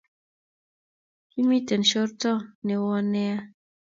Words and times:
kimiten 1.31 1.81
shororto 1.89 2.31
newon 2.65 3.05
nea 3.13 3.37